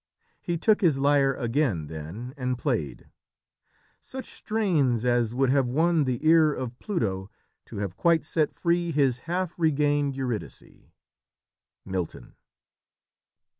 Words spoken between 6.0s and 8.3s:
the ear Of Pluto, to have quite